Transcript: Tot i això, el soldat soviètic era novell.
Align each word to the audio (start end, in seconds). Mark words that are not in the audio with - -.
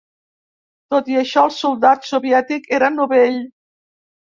Tot 0.95 1.11
i 1.13 1.19
això, 1.21 1.45
el 1.51 1.55
soldat 1.59 2.11
soviètic 2.15 2.69
era 2.83 2.95
novell. 3.01 3.43